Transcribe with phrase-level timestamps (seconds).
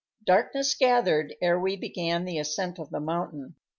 [0.25, 3.53] Darkness gathered ere we began the ascent of the mountain.